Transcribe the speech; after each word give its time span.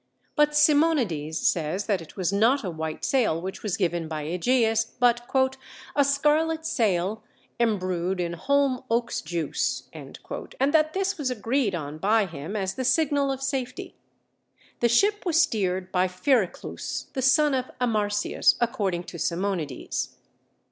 But 0.35 0.55
Simonides 0.55 1.37
says 1.37 1.85
that 1.85 2.01
it 2.01 2.17
was 2.17 2.33
not 2.33 2.63
a 2.63 2.71
white 2.71 3.05
sail 3.05 3.39
which 3.39 3.61
was 3.61 3.77
given 3.77 4.07
by 4.07 4.25
Ægeus, 4.25 4.93
but 4.99 5.21
"a 5.95 6.03
scarlet 6.03 6.65
sail 6.65 7.23
embrued 7.59 8.19
in 8.19 8.33
holm 8.33 8.81
oak's 8.89 9.21
juice," 9.21 9.83
and 9.93 10.17
that 10.71 10.93
this 10.93 11.19
was 11.19 11.29
agreed 11.29 11.75
on 11.75 11.99
by 11.99 12.25
him 12.25 12.55
as 12.55 12.73
the 12.73 12.83
signal 12.83 13.31
of 13.31 13.43
safety. 13.43 13.95
The 14.79 14.89
ship 14.89 15.23
was 15.23 15.39
steered 15.39 15.91
by 15.91 16.07
Phereclus, 16.07 17.11
the 17.13 17.21
son 17.21 17.53
of 17.53 17.69
Amarsyas, 17.79 18.55
according 18.59 19.03
to 19.03 19.19
Simonides. 19.19 20.15